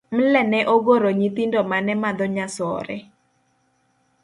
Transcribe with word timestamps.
Mle 0.15 0.41
ne 0.51 0.59
ogoro 0.75 1.09
nyithindo 1.19 1.59
mane 1.69 1.93
madho 2.01 2.25
nyasore. 2.35 2.97